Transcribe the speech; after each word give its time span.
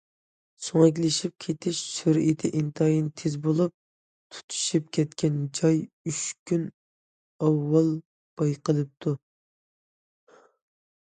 سۆڭەكلىشىپ 0.67 1.33
كېتىش 1.43 1.81
سۈرئىتى 1.95 2.49
ئىنتايىن 2.59 3.09
تېز 3.21 3.35
بولۇپ، 3.43 3.75
تۇتىشىپ 4.37 4.87
كەتكەن 4.99 5.37
جاي 5.59 5.79
ئۈچ 6.13 6.21
كۈن 6.53 6.63
ئاۋۋال 7.49 7.91
بايقىلىپتۇ. 8.43 9.17